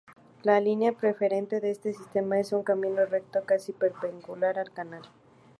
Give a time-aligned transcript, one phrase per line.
[0.41, 5.03] La "línea" preferente de este sistema es un camino recto casi perpendicular al canal.